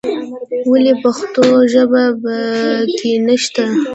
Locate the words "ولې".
0.69-0.93